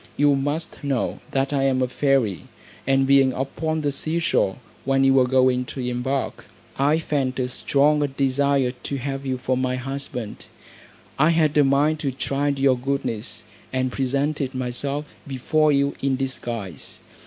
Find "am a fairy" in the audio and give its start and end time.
1.65-2.45